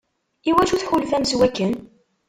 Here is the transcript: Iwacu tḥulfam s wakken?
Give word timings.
Iwacu 0.49 0.75
tḥulfam 0.77 1.23
s 1.25 1.31
wakken? 1.37 1.71